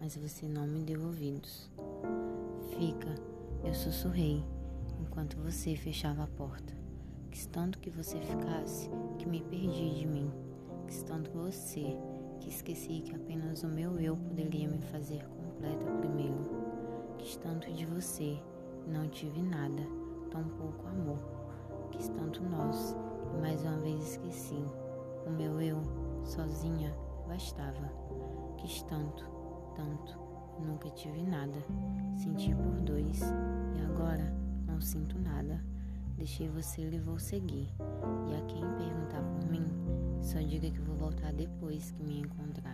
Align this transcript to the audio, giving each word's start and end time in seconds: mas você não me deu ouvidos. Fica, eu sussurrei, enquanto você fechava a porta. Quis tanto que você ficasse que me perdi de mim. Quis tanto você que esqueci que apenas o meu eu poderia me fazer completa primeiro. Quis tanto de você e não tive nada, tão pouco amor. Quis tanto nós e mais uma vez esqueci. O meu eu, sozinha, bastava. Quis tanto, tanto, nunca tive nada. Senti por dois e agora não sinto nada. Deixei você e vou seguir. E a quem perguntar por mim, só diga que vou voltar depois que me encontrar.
mas 0.00 0.16
você 0.16 0.46
não 0.46 0.66
me 0.66 0.80
deu 0.80 1.02
ouvidos. 1.02 1.70
Fica, 2.78 3.14
eu 3.62 3.74
sussurrei, 3.74 4.42
enquanto 5.00 5.36
você 5.36 5.76
fechava 5.76 6.24
a 6.24 6.26
porta. 6.26 6.72
Quis 7.30 7.44
tanto 7.46 7.78
que 7.78 7.90
você 7.90 8.18
ficasse 8.20 8.88
que 9.18 9.28
me 9.28 9.42
perdi 9.42 9.96
de 9.96 10.06
mim. 10.06 10.30
Quis 10.86 11.02
tanto 11.02 11.30
você 11.30 11.96
que 12.40 12.48
esqueci 12.48 13.02
que 13.02 13.14
apenas 13.14 13.62
o 13.62 13.68
meu 13.68 14.00
eu 14.00 14.16
poderia 14.16 14.66
me 14.66 14.80
fazer 14.80 15.22
completa 15.28 15.84
primeiro. 15.98 17.14
Quis 17.18 17.36
tanto 17.36 17.70
de 17.70 17.84
você 17.84 18.38
e 18.86 18.90
não 18.90 19.08
tive 19.08 19.42
nada, 19.42 19.82
tão 20.30 20.42
pouco 20.44 20.86
amor. 20.86 21.18
Quis 21.90 22.08
tanto 22.08 22.42
nós 22.42 22.96
e 23.34 23.40
mais 23.42 23.62
uma 23.62 23.76
vez 23.78 24.12
esqueci. 24.12 24.64
O 25.26 25.30
meu 25.30 25.60
eu, 25.60 25.82
sozinha, 26.24 26.94
bastava. 27.28 28.21
Quis 28.62 28.80
tanto, 28.84 29.24
tanto, 29.74 30.16
nunca 30.60 30.88
tive 30.90 31.20
nada. 31.24 31.58
Senti 32.16 32.54
por 32.54 32.80
dois 32.82 33.20
e 33.20 33.80
agora 33.84 34.32
não 34.68 34.80
sinto 34.80 35.18
nada. 35.18 35.60
Deixei 36.16 36.48
você 36.48 36.88
e 36.88 37.00
vou 37.00 37.18
seguir. 37.18 37.68
E 38.30 38.34
a 38.36 38.40
quem 38.42 38.62
perguntar 38.76 39.20
por 39.20 39.50
mim, 39.50 39.66
só 40.22 40.38
diga 40.38 40.70
que 40.70 40.80
vou 40.80 40.94
voltar 40.94 41.32
depois 41.32 41.90
que 41.90 42.04
me 42.04 42.20
encontrar. 42.20 42.71